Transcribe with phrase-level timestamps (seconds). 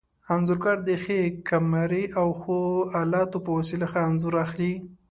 [0.33, 1.19] انځورګر د ښې
[1.49, 2.59] کمرې او ښو
[3.01, 4.73] الاتو په وسیله ښه انځور اخلي.